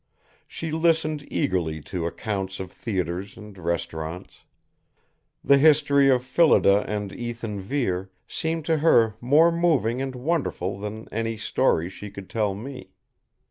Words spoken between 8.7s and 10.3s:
her more moving and